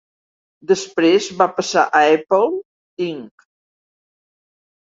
[0.71, 2.49] Després va passar a Apple
[3.09, 3.49] Inc.